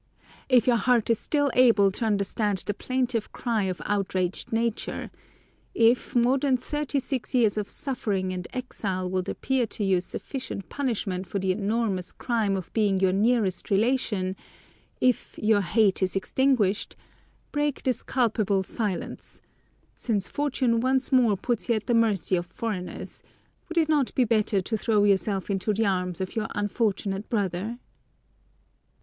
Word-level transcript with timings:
"If 0.49 0.65
your 0.65 0.77
heart 0.77 1.11
is 1.11 1.19
still 1.19 1.51
able 1.53 1.91
to 1.91 2.05
understand 2.05 2.63
the 2.65 2.73
plaintive 2.73 3.31
cry 3.31 3.65
of 3.65 3.79
outraged 3.85 4.51
nature; 4.51 5.11
if 5.75 6.15
more 6.15 6.39
than 6.39 6.57
thirty 6.57 6.97
six 6.99 7.35
years 7.35 7.55
of 7.55 7.69
suffering 7.69 8.33
and 8.33 8.47
exile 8.51 9.07
would 9.11 9.29
appear 9.29 9.67
to 9.67 9.83
you 9.83 10.01
sufficient 10.01 10.69
punishment 10.69 11.27
for 11.27 11.37
the 11.37 11.51
enormous 11.51 12.11
crime 12.11 12.55
of 12.55 12.73
being 12.73 12.99
your 12.99 13.11
nearest 13.13 13.69
relation; 13.69 14.35
if 14.99 15.37
your 15.37 15.61
hate 15.61 16.01
is 16.01 16.15
extinguished, 16.15 16.95
break 17.51 17.83
this 17.83 18.01
culpable 18.01 18.63
silence; 18.63 19.39
since 19.93 20.27
fortune 20.27 20.79
once 20.79 21.11
more 21.11 21.37
puts 21.37 21.69
you 21.69 21.75
at 21.75 21.85
the 21.85 21.93
mercy 21.93 22.35
of 22.35 22.47
foreigners, 22.47 23.21
would 23.69 23.77
it 23.77 23.87
not 23.87 24.15
be 24.15 24.23
better 24.23 24.63
to 24.63 24.75
throw 24.75 25.03
yourself 25.03 25.51
into 25.51 25.71
the 25.75 25.85
arms 25.85 26.19
of 26.19 26.35
your 26.35 26.47
unfortunate 26.55 27.29
brother? 27.29 27.77